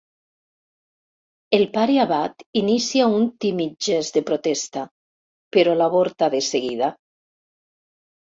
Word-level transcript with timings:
El 1.57 1.65
pare 1.75 1.97
abat 2.03 2.41
inicia 2.61 3.09
un 3.17 3.27
tímid 3.45 3.75
gest 3.89 4.17
de 4.17 4.25
protesta, 4.31 4.87
però 5.59 5.77
l'avorta 5.83 6.33
de 6.39 6.43
seguida. 6.49 6.91